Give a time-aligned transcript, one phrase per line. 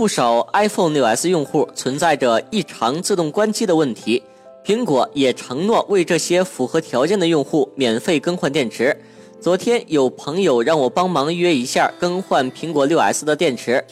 [0.00, 4.22] 不少 iPhone 6s 用户存在着异常自动关机的问题，
[4.64, 8.96] 苹果也承诺为这些符合条件的用户免费更换电池。
[9.42, 13.84] 昨天有朋友让我帮忙预约一下更换苹果 6s 的电池，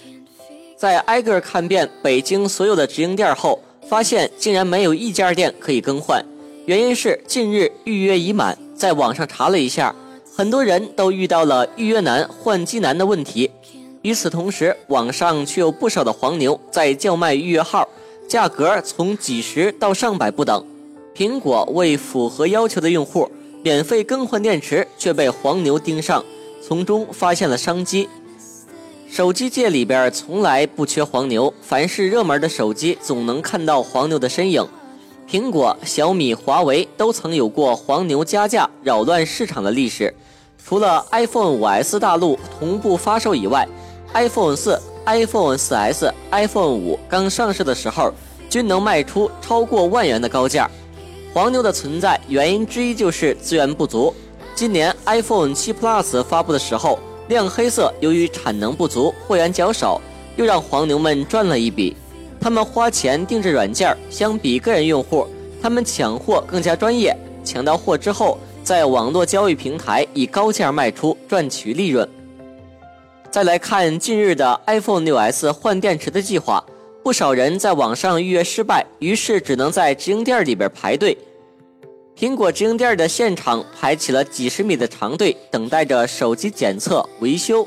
[0.79, 6.25] 在挨个看遍北京所有的直营店后，发现竟然没有一家店可以更换，
[6.65, 8.57] 原因是近日预约已满。
[8.75, 9.95] 在网上查了一下，
[10.35, 13.51] 很多人都遇到了预约难、换机难的问题。
[14.09, 17.87] 与此同时，网上却有不少的黄牛在叫卖预约号，
[18.27, 20.65] 价格从几十到上百不等。
[21.15, 23.31] 苹果为符合要求的用户
[23.63, 26.25] 免费更换电池，却被黄牛盯上，
[26.67, 28.09] 从中发现了商机。
[29.11, 34.67] 手机界里边从来不缺黄牛，凡是热门的手机，总能看到黄牛的身影。
[35.31, 40.15] 苹果、小米、华为都曾有过黄牛加价、扰乱市场的历史。
[40.65, 43.67] 除了 iPhone 5S 大陆同步发售以外
[44.15, 48.13] ，iPhone 四、iPhone 4S、iPhone 五刚上市的时候，
[48.49, 50.71] 均能卖出超过万元的高价。
[51.35, 54.13] 黄牛的存在原因之一就是资源不足。
[54.55, 60.01] 今年 iPhone 7 Plus 发布的时候，亮黑色由于产能不足、货源较少，
[60.37, 61.97] 又让黄牛们赚了一笔。
[62.41, 65.27] 他们花钱定制软件，相比个人用户，
[65.63, 67.17] 他们抢货更加专业。
[67.45, 72.09] 抢到货之后，在网络交易平台以高价卖出，赚取利润。
[73.31, 76.65] 再来看近日的 iPhone 6s 换电池的计划，
[77.05, 81.17] 不少人在网上预约失败，于是只能在直营店里边排队。
[82.17, 87.67] 苹果直营店的现场排起了几十米的长队，等待着手机检测维修。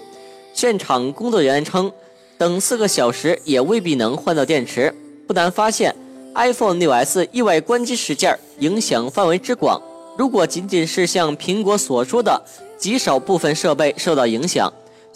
[0.52, 1.92] 现场工作人员称，
[2.40, 4.94] 等四个小时也未必能换到电池。
[5.28, 5.96] 不难发现
[6.34, 9.80] ，iPhone 6s 意外关机事件影响范围之广。
[10.18, 12.44] 如果仅仅是像苹果所说的
[12.78, 14.72] 极少部分设备受到影响，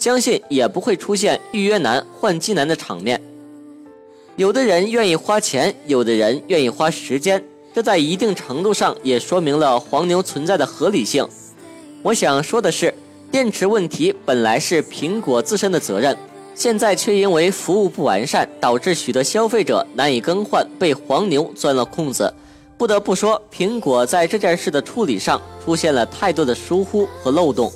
[0.06, 3.20] 相信也不会出现预约难、换机难的场面。
[4.36, 7.42] 有的人愿意花钱，有的人愿意花时间，
[7.74, 11.26] 这在一定程度上也说明了黄牛存在的合理性。
[12.04, 12.94] 我想说的是，
[13.32, 16.16] 电池问题本来是苹果自身的责任，
[16.54, 22.32] 现在却因为服务不完善，导致许多消费者难以更换，被黄牛钻了空子。
[22.78, 27.72] 不得不说，苹果在这件事的处理上出现了太多的疏忽和漏洞。